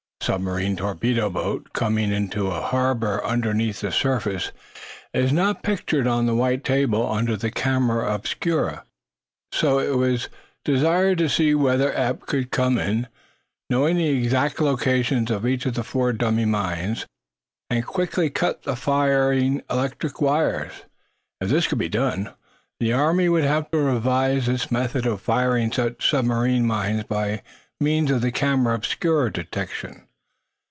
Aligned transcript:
A 0.13 0.23
submarine 0.25 0.75
torpedo 0.75 1.31
boat, 1.31 1.73
coming 1.73 2.11
into 2.11 2.45
a 2.47 2.61
harbor 2.61 3.25
underneath 3.25 3.81
the 3.81 3.91
surface, 3.91 4.51
is 5.15 5.33
not 5.33 5.63
pictured 5.63 6.05
on 6.05 6.27
the 6.27 6.35
white 6.35 6.63
table 6.63 7.11
under 7.11 7.35
the 7.35 7.49
camera 7.49 8.13
obscura. 8.13 8.85
So 9.51 9.79
it 9.79 9.97
was 9.97 10.29
desired 10.63 11.17
to 11.17 11.27
see 11.27 11.55
whether 11.55 11.91
Eph 11.93 12.19
could 12.27 12.51
come 12.51 12.77
in, 12.77 13.07
knowing 13.67 13.97
the 13.97 14.09
exact 14.09 14.61
locations 14.61 15.31
of 15.31 15.47
each 15.47 15.65
of 15.65 15.73
the 15.73 15.83
four 15.83 16.13
dummy 16.13 16.45
mines, 16.45 17.07
and 17.71 17.83
quickly 17.85 18.29
cut 18.29 18.61
the 18.61 18.75
firing 18.75 19.63
electric 19.71 20.21
wires. 20.21 20.83
If 21.41 21.49
this 21.49 21.65
could 21.65 21.79
be 21.79 21.89
done, 21.89 22.29
the 22.79 22.93
Army 22.93 23.27
would 23.27 23.43
have 23.43 23.71
to 23.71 23.77
revise 23.79 24.47
its 24.47 24.69
method 24.69 25.07
of 25.07 25.19
firing 25.19 25.71
such 25.71 26.07
submarine 26.07 26.67
mines 26.67 27.05
by 27.05 27.41
means 27.81 28.11
of 28.11 28.21
the 28.21 28.31
camera 28.31 28.75
obscura 28.75 29.33
detection. 29.33 30.03